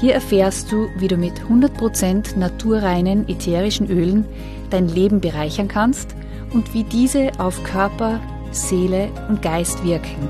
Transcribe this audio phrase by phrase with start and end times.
[0.00, 4.26] Hier erfährst du, wie du mit 100% naturreinen ätherischen Ölen
[4.70, 6.14] dein Leben bereichern kannst
[6.52, 8.20] und wie diese auf Körper,
[8.52, 10.28] Seele und Geist wirken.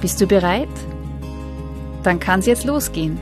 [0.00, 0.68] Bist du bereit?
[2.02, 3.18] Dann kann es jetzt losgehen.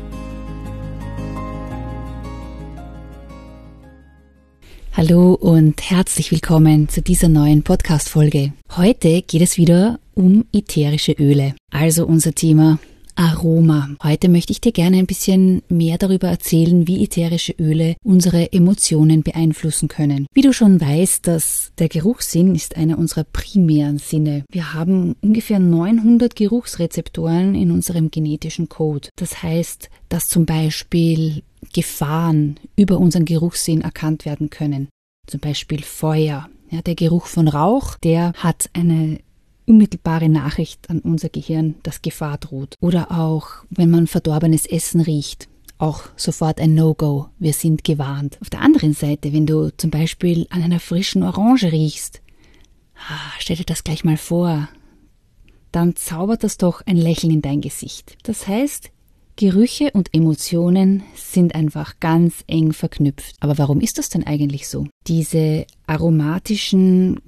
[4.94, 8.54] Hallo und herzlich willkommen zu dieser neuen Podcast-Folge.
[8.76, 12.78] Heute geht es wieder um ätherische Öle, also unser Thema
[13.14, 13.90] Aroma.
[14.02, 19.22] Heute möchte ich dir gerne ein bisschen mehr darüber erzählen, wie ätherische Öle unsere Emotionen
[19.22, 20.26] beeinflussen können.
[20.34, 24.44] Wie du schon weißt, dass der Geruchssinn ist einer unserer primären Sinne.
[24.50, 29.08] Wir haben ungefähr 900 Geruchsrezeptoren in unserem genetischen Code.
[29.16, 31.42] Das heißt, dass zum Beispiel
[31.72, 34.88] Gefahren über unseren Geruchssinn erkannt werden können.
[35.26, 36.48] Zum Beispiel Feuer.
[36.70, 39.18] Ja, der Geruch von Rauch, der hat eine
[39.66, 42.76] unmittelbare Nachricht an unser Gehirn, dass Gefahr droht.
[42.80, 47.28] Oder auch, wenn man verdorbenes Essen riecht, auch sofort ein No-Go.
[47.38, 48.38] Wir sind gewarnt.
[48.40, 52.22] Auf der anderen Seite, wenn du zum Beispiel an einer frischen Orange riechst,
[52.96, 54.68] ah, stell dir das gleich mal vor,
[55.72, 58.16] dann zaubert das doch ein Lächeln in dein Gesicht.
[58.22, 58.90] Das heißt,
[59.36, 63.36] Gerüche und Emotionen sind einfach ganz eng verknüpft.
[63.40, 64.86] Aber warum ist das denn eigentlich so?
[65.06, 67.20] Diese aromatischen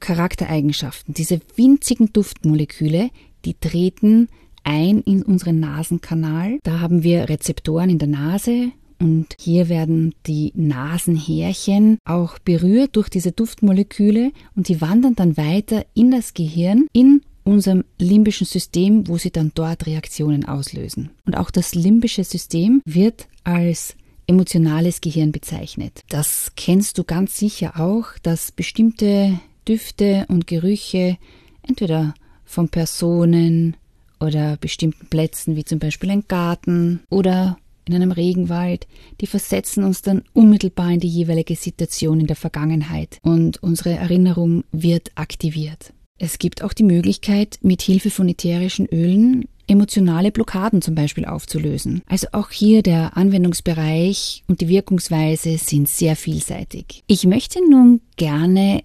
[0.00, 3.10] Charaktereigenschaften, diese winzigen Duftmoleküle,
[3.44, 4.28] die treten
[4.64, 6.58] ein in unseren Nasenkanal.
[6.62, 13.08] Da haben wir Rezeptoren in der Nase und hier werden die Nasenhärchen auch berührt durch
[13.08, 19.16] diese Duftmoleküle und die wandern dann weiter in das Gehirn, in unserem limbischen System, wo
[19.16, 21.10] sie dann dort Reaktionen auslösen.
[21.24, 23.96] Und auch das limbische System wird als
[24.26, 26.02] emotionales Gehirn bezeichnet.
[26.08, 31.18] Das kennst du ganz sicher auch, dass bestimmte Düfte und Gerüche
[31.62, 33.76] entweder von Personen
[34.18, 38.86] oder bestimmten Plätzen wie zum Beispiel ein Garten oder in einem Regenwald,
[39.20, 44.64] die versetzen uns dann unmittelbar in die jeweilige Situation in der Vergangenheit und unsere Erinnerung
[44.70, 45.92] wird aktiviert.
[46.18, 52.02] Es gibt auch die Möglichkeit, mit Hilfe von ätherischen Ölen emotionale Blockaden zum Beispiel aufzulösen.
[52.06, 57.04] Also auch hier der Anwendungsbereich und die Wirkungsweise sind sehr vielseitig.
[57.06, 58.82] Ich möchte nun gerne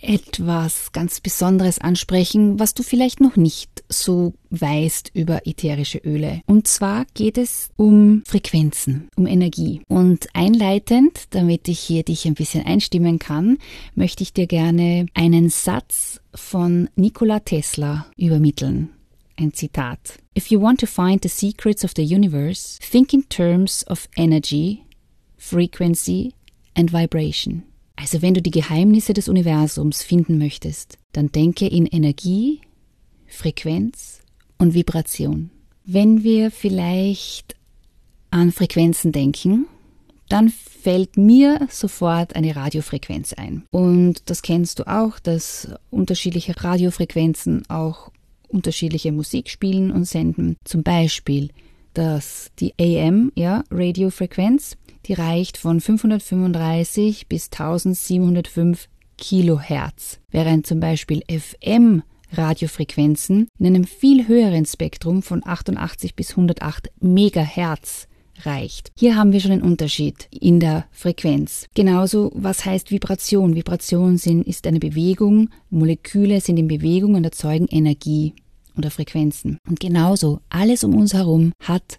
[0.00, 6.40] etwas ganz Besonderes ansprechen, was du vielleicht noch nicht so weißt über ätherische Öle.
[6.46, 9.82] Und zwar geht es um Frequenzen, um Energie.
[9.88, 13.58] Und einleitend, damit ich hier dich ein bisschen einstimmen kann,
[13.94, 18.90] möchte ich dir gerne einen Satz von Nikola Tesla übermitteln.
[19.36, 20.18] Ein Zitat.
[20.36, 24.84] If you want to find the secrets of the universe, think in terms of energy,
[25.36, 26.34] frequency
[26.74, 27.67] and vibration.
[28.00, 32.60] Also wenn du die Geheimnisse des Universums finden möchtest, dann denke in Energie,
[33.26, 34.20] Frequenz
[34.56, 35.50] und Vibration.
[35.84, 37.56] Wenn wir vielleicht
[38.30, 39.66] an Frequenzen denken,
[40.28, 43.64] dann fällt mir sofort eine Radiofrequenz ein.
[43.72, 48.12] Und das kennst du auch, dass unterschiedliche Radiofrequenzen auch
[48.46, 50.56] unterschiedliche Musik spielen und senden.
[50.64, 51.50] Zum Beispiel,
[51.98, 54.76] dass die AM, ja, Radiofrequenz,
[55.06, 64.28] die reicht von 535 bis 1705 Kilohertz, während zum Beispiel FM Radiofrequenzen in einem viel
[64.28, 68.06] höheren Spektrum von 88 bis 108 Megahertz
[68.42, 68.92] reicht.
[68.96, 71.66] Hier haben wir schon einen Unterschied in der Frequenz.
[71.74, 73.56] Genauso, was heißt Vibration?
[73.56, 78.34] Vibration sind, ist eine Bewegung, Moleküle sind in Bewegung und erzeugen Energie
[78.78, 79.58] oder Frequenzen.
[79.68, 81.98] Und genauso, alles um uns herum hat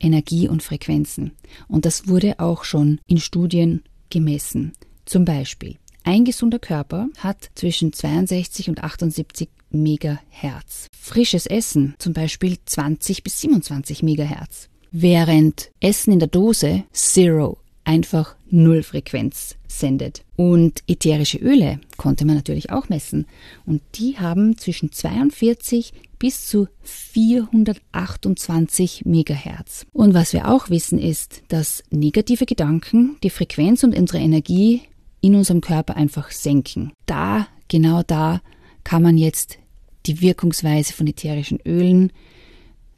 [0.00, 1.32] Energie und Frequenzen.
[1.68, 4.72] Und das wurde auch schon in Studien gemessen.
[5.04, 10.88] Zum Beispiel, ein gesunder Körper hat zwischen 62 und 78 Megahertz.
[10.98, 14.68] Frisches Essen zum Beispiel 20 bis 27 Megahertz.
[14.90, 20.24] Während Essen in der Dose Zero einfach Null Frequenz sendet.
[20.36, 23.26] Und ätherische Öle konnte man natürlich auch messen.
[23.66, 29.86] Und die haben zwischen 42 bis zu 428 Megahertz.
[29.92, 34.82] Und was wir auch wissen ist, dass negative Gedanken die Frequenz und unsere Energie
[35.20, 36.92] in unserem Körper einfach senken.
[37.06, 38.40] Da, genau da,
[38.84, 39.58] kann man jetzt
[40.06, 42.12] die Wirkungsweise von ätherischen Ölen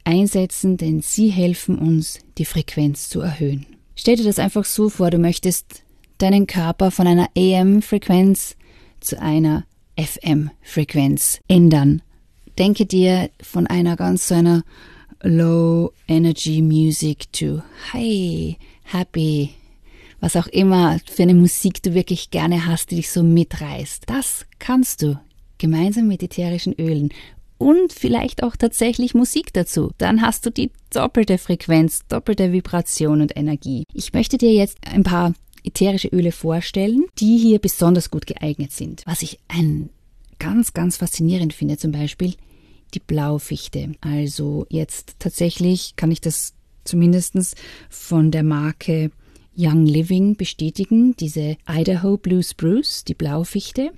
[0.03, 3.65] einsetzen, denn sie helfen uns, die Frequenz zu erhöhen.
[3.95, 5.83] Stell dir das einfach so vor, du möchtest
[6.17, 8.55] deinen Körper von einer AM-Frequenz
[8.99, 9.65] zu einer
[9.97, 12.01] FM-Frequenz ändern.
[12.57, 14.63] Denke dir von einer ganz so einer
[15.21, 17.61] Low Energy Music to
[17.93, 19.51] High, Happy,
[20.19, 24.03] was auch immer für eine Musik du wirklich gerne hast, die dich so mitreißt.
[24.07, 25.19] Das kannst du
[25.57, 27.09] gemeinsam mit ätherischen Ölen
[27.57, 29.91] und vielleicht auch tatsächlich Musik dazu.
[29.97, 33.83] Dann hast du die doppelte Frequenz, doppelte Vibration und Energie.
[33.93, 35.33] Ich möchte dir jetzt ein paar
[35.65, 39.03] ätherische Öle vorstellen, die hier besonders gut geeignet sind.
[39.05, 39.89] Was ich ein
[40.39, 42.35] ganz, ganz faszinierend finde, zum Beispiel
[42.93, 43.93] die Blaufichte.
[44.01, 46.53] Also jetzt tatsächlich kann ich das
[46.83, 47.55] zumindest
[47.89, 49.11] von der Marke
[49.57, 51.15] Young Living bestätigen.
[51.15, 53.91] Diese Idaho Blue Spruce, die Blaufichte,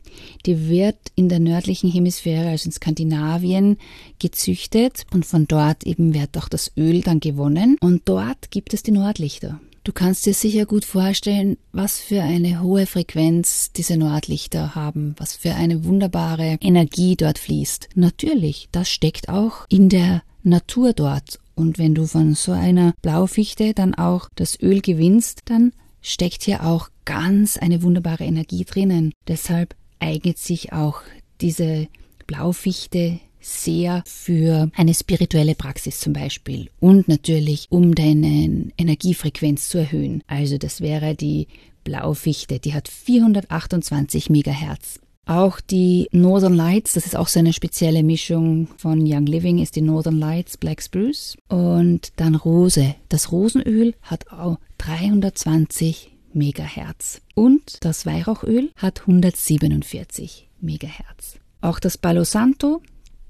[0.46, 3.78] die wird in der nördlichen Hemisphäre, also in Skandinavien,
[4.20, 8.84] gezüchtet und von dort eben wird auch das Öl dann gewonnen und dort gibt es
[8.84, 9.60] die Nordlichter.
[9.88, 15.34] Du kannst dir sicher gut vorstellen, was für eine hohe Frequenz diese Nordlichter haben, was
[15.34, 17.88] für eine wunderbare Energie dort fließt.
[17.96, 21.40] Natürlich, das steckt auch in der Natur dort.
[21.56, 26.66] Und wenn du von so einer Blaufichte dann auch das Öl gewinnst, dann steckt hier
[26.66, 29.14] auch ganz eine wunderbare Energie drinnen.
[29.30, 31.00] Deshalb eignet sich auch
[31.40, 31.88] diese
[32.26, 40.24] Blaufichte sehr für eine spirituelle Praxis zum Beispiel und natürlich um deine Energiefrequenz zu erhöhen.
[40.28, 41.48] Also das wäre die
[41.84, 45.00] Blaufichte, die hat 428 Megahertz.
[45.26, 49.76] Auch die Northern Lights, das ist auch so eine spezielle Mischung von Young Living, ist
[49.76, 51.38] die Northern Lights Black Spruce.
[51.50, 52.96] Und dann Rose.
[53.10, 57.22] Das Rosenöl hat auch 320 Megahertz.
[57.36, 61.40] Und das Weihrauchöl hat 147 Megahertz.
[61.60, 62.82] Auch das Palo Santo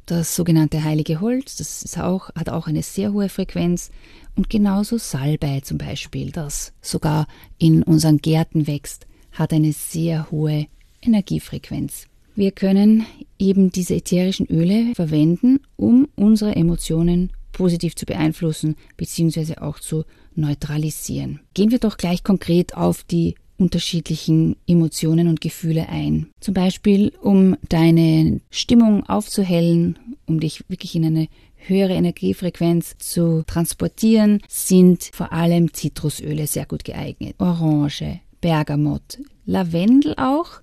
[0.08, 3.92] das sogenannte heilige Holz, das auch, hat auch eine sehr hohe Frequenz.
[4.36, 7.28] Und genauso Salbei zum Beispiel, das sogar
[7.58, 10.68] in unseren Gärten wächst, hat eine sehr hohe
[11.02, 12.08] Energiefrequenz.
[12.36, 13.06] Wir können
[13.38, 19.58] eben diese ätherischen Öle verwenden, um unsere Emotionen positiv zu beeinflussen bzw.
[19.58, 20.06] auch zu
[20.36, 21.42] neutralisieren.
[21.54, 26.28] Gehen wir doch gleich konkret auf die unterschiedlichen Emotionen und Gefühle ein.
[26.40, 31.28] Zum Beispiel, um deine Stimmung aufzuhellen, um dich wirklich in eine
[31.58, 37.36] höhere Energiefrequenz zu transportieren, sind vor allem Zitrusöle sehr gut geeignet.
[37.40, 40.62] Orange, Bergamott, Lavendel auch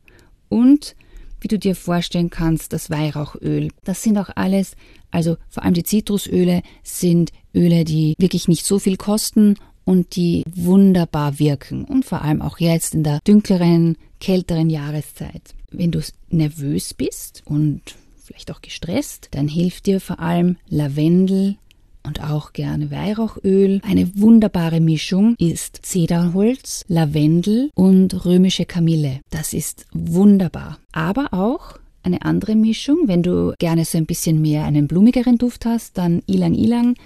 [0.48, 0.96] und
[1.40, 3.68] wie du dir vorstellen kannst, das Weihrauchöl.
[3.84, 4.76] Das sind auch alles,
[5.10, 10.44] also vor allem die Zitrusöle sind Öle, die wirklich nicht so viel kosten und die
[10.54, 15.54] wunderbar wirken und vor allem auch jetzt in der dunkleren, kälteren Jahreszeit.
[15.70, 16.00] Wenn du
[16.30, 17.82] nervös bist und
[18.22, 21.56] vielleicht auch gestresst, dann hilft dir vor allem Lavendel
[22.04, 23.80] und auch gerne Weihrauchöl.
[23.82, 29.20] Eine wunderbare Mischung ist Zederholz, Lavendel und römische Kamille.
[29.30, 30.78] Das ist wunderbar.
[30.92, 35.64] Aber auch eine andere Mischung, wenn du gerne so ein bisschen mehr einen blumigeren Duft
[35.64, 36.96] hast, dann Ilang Ilang,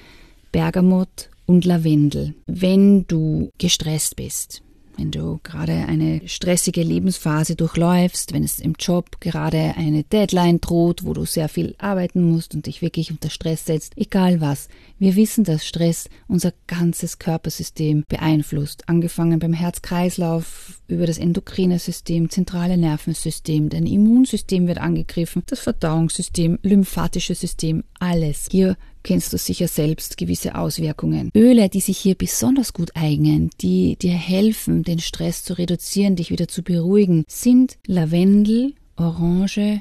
[0.50, 2.34] Bergamot und Lavendel.
[2.46, 4.62] Wenn du gestresst bist,
[4.98, 11.04] wenn du gerade eine stressige Lebensphase durchläufst, wenn es im Job gerade eine Deadline droht,
[11.04, 14.68] wo du sehr viel arbeiten musst und dich wirklich unter Stress setzt, egal was.
[14.98, 22.28] Wir wissen, dass Stress unser ganzes Körpersystem beeinflusst, angefangen beim Herz-Kreislauf, über das endokrine System,
[22.28, 28.48] zentrale Nervensystem, dein Immunsystem wird angegriffen, das Verdauungssystem, lymphatische System, alles.
[28.50, 28.76] Hier
[29.08, 31.30] kennst du sicher selbst gewisse Auswirkungen.
[31.34, 36.30] Öle, die sich hier besonders gut eignen, die dir helfen, den Stress zu reduzieren, dich
[36.30, 39.80] wieder zu beruhigen, sind Lavendel, Orange,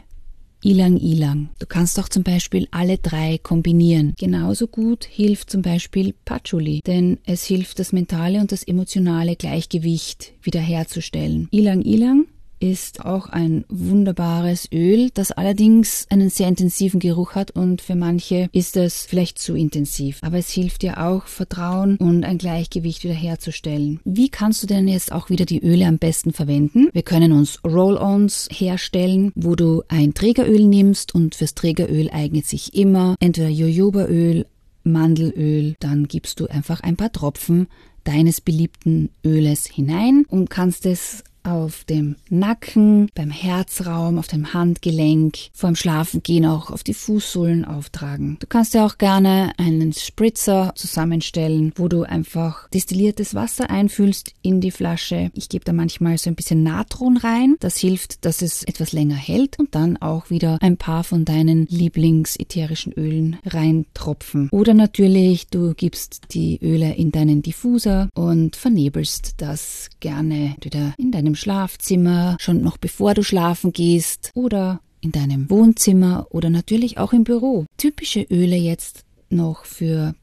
[0.64, 1.50] Ilang Ilang.
[1.60, 4.14] Du kannst auch zum Beispiel alle drei kombinieren.
[4.18, 10.36] Genauso gut hilft zum Beispiel Patchouli, denn es hilft das mentale und das emotionale Gleichgewicht
[10.42, 11.50] wiederherzustellen.
[11.52, 12.28] Ilang Ilang
[12.60, 18.50] ist auch ein wunderbares Öl, das allerdings einen sehr intensiven Geruch hat und für manche
[18.52, 20.20] ist es vielleicht zu intensiv.
[20.22, 24.00] Aber es hilft dir auch, Vertrauen und ein Gleichgewicht wiederherzustellen.
[24.06, 26.90] Wie kannst du denn jetzt auch wieder die Öle am besten verwenden?
[26.94, 32.74] Wir können uns Roll-ons herstellen, wo du ein Trägeröl nimmst und fürs Trägeröl eignet sich
[32.74, 34.46] immer entweder Jojobaöl,
[34.84, 37.68] Mandelöl, dann gibst du einfach ein paar Tropfen
[38.04, 45.38] deines beliebten Öles hinein und kannst es auf dem Nacken, beim Herzraum, auf dem Handgelenk,
[45.54, 48.38] vorm Schlafengehen auch auf die Fußsohlen auftragen.
[48.40, 54.60] Du kannst ja auch gerne einen Spritzer zusammenstellen, wo du einfach destilliertes Wasser einfühlst in
[54.60, 55.32] die Flasche.
[55.34, 57.56] Ich gebe da manchmal so ein bisschen Natron rein.
[57.60, 61.66] Das hilft, dass es etwas länger hält und dann auch wieder ein paar von deinen
[61.68, 64.50] Lieblingsätherischen Ölen reintropfen.
[64.52, 71.12] Oder natürlich, du gibst die Öle in deinen Diffuser und vernebelst das gerne entweder in
[71.12, 77.14] deinem Schlafzimmer, schon noch bevor du schlafen gehst oder in deinem Wohnzimmer oder natürlich auch
[77.14, 77.66] im Büro.
[77.78, 80.14] Typische Öle jetzt noch für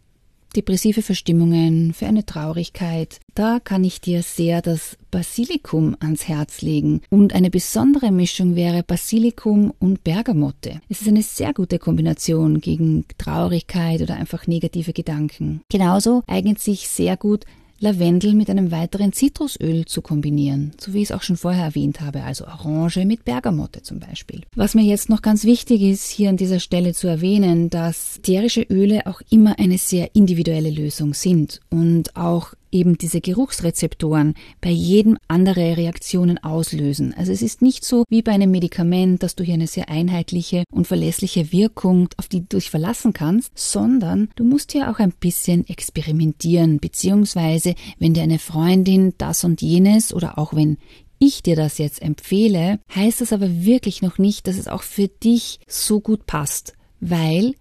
[0.55, 3.19] depressive Verstimmungen, für eine Traurigkeit.
[3.35, 7.03] Da kann ich dir sehr das Basilikum ans Herz legen.
[7.11, 10.81] Und eine besondere Mischung wäre Basilikum und Bergamotte.
[10.89, 15.63] Es ist eine sehr gute Kombination gegen Traurigkeit oder einfach negative Gedanken.
[15.71, 17.45] Genauso eignet sich sehr gut
[17.85, 22.01] Lavendel mit einem weiteren Zitrusöl zu kombinieren, so wie ich es auch schon vorher erwähnt
[22.01, 24.41] habe, also Orange mit Bergamotte zum Beispiel.
[24.57, 28.63] Was mir jetzt noch ganz wichtig ist, hier an dieser Stelle zu erwähnen, dass ätherische
[28.63, 35.17] Öle auch immer eine sehr individuelle Lösung sind und auch eben diese Geruchsrezeptoren bei jedem
[35.29, 37.15] andere Reaktionen auslösen.
[37.17, 40.65] Also es ist nicht so wie bei einem Medikament, dass du hier eine sehr einheitliche
[40.71, 45.13] und verlässliche Wirkung, auf die du dich verlassen kannst, sondern du musst hier auch ein
[45.13, 50.79] bisschen experimentieren, beziehungsweise wenn dir eine Freundin das und jenes oder auch wenn
[51.19, 55.09] ich dir das jetzt empfehle, heißt das aber wirklich noch nicht, dass es auch für
[55.09, 57.55] dich so gut passt, weil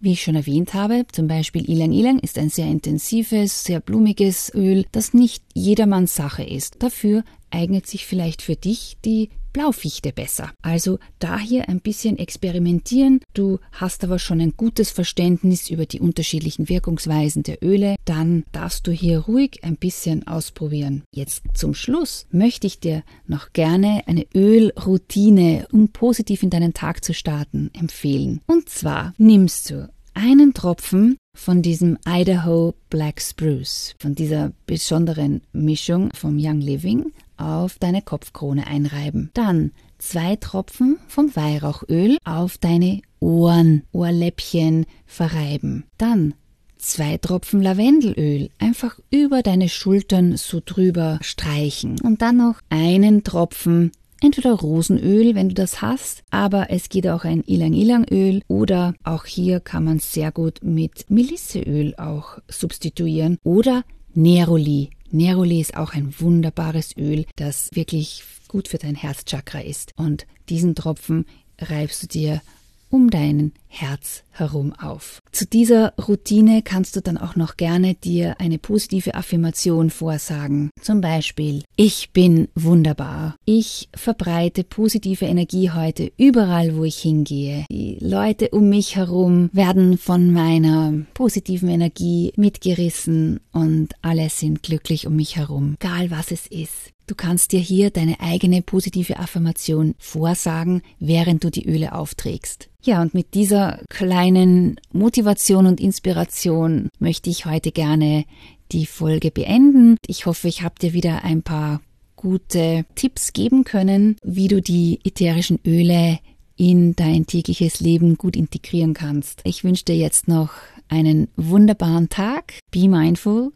[0.00, 4.52] wie ich schon erwähnt habe, zum Beispiel Ilang Ilang ist ein sehr intensives, sehr blumiges
[4.54, 6.82] Öl, das nicht jedermanns Sache ist.
[6.82, 10.52] Dafür eignet sich vielleicht für dich die Blaufichte besser.
[10.60, 13.20] Also da hier ein bisschen experimentieren.
[13.32, 17.96] Du hast aber schon ein gutes Verständnis über die unterschiedlichen Wirkungsweisen der Öle.
[18.04, 21.04] Dann darfst du hier ruhig ein bisschen ausprobieren.
[21.10, 27.02] Jetzt zum Schluss möchte ich dir noch gerne eine Ölroutine, um positiv in deinen Tag
[27.02, 28.42] zu starten, empfehlen.
[28.46, 36.10] Und zwar nimmst du einen Tropfen von diesem Idaho Black Spruce, von dieser besonderen Mischung
[36.14, 39.30] vom Young Living auf deine Kopfkrone einreiben.
[39.34, 45.84] Dann zwei Tropfen vom Weihrauchöl auf deine Ohren, Ohrläppchen verreiben.
[45.98, 46.34] Dann
[46.78, 53.92] zwei Tropfen Lavendelöl einfach über deine Schultern so drüber streichen und dann noch einen Tropfen
[54.22, 59.60] Entweder Rosenöl, wenn du das hast, aber es geht auch ein Ilang-Ilang-Öl oder auch hier
[59.60, 64.90] kann man sehr gut mit Melisseöl auch substituieren oder Neroli.
[65.10, 69.92] Neroli ist auch ein wunderbares Öl, das wirklich gut für dein Herzchakra ist.
[69.96, 71.26] Und diesen Tropfen
[71.58, 72.42] reibst du dir
[72.90, 75.20] um dein Herz herum auf.
[75.32, 80.70] Zu dieser Routine kannst du dann auch noch gerne dir eine positive Affirmation vorsagen.
[80.80, 83.36] Zum Beispiel, ich bin wunderbar.
[83.44, 87.64] Ich verbreite positive Energie heute überall, wo ich hingehe.
[87.70, 95.06] Die Leute um mich herum werden von meiner positiven Energie mitgerissen und alle sind glücklich
[95.06, 95.76] um mich herum.
[95.80, 96.92] Egal was es ist.
[97.06, 102.68] Du kannst dir hier deine eigene positive Affirmation vorsagen, während du die Öle aufträgst.
[102.82, 108.26] Ja, und mit dieser kleinen Motivation und Inspiration möchte ich heute gerne
[108.70, 109.96] die Folge beenden.
[110.06, 111.80] Ich hoffe, ich habe dir wieder ein paar
[112.16, 116.18] gute Tipps geben können, wie du die ätherischen Öle
[116.56, 119.40] in dein tägliches Leben gut integrieren kannst.
[119.44, 120.50] Ich wünsche dir jetzt noch
[120.88, 122.58] einen wunderbaren Tag.
[122.70, 123.52] Be mindful,